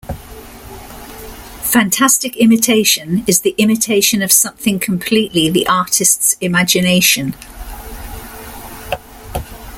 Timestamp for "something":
4.31-4.79